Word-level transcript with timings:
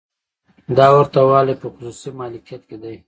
دا 0.77 0.87
ورته 0.95 1.19
والی 1.29 1.55
په 1.61 1.67
خصوصي 1.73 2.09
مالکیت 2.19 2.61
کې 2.69 2.77
دی. 2.83 2.95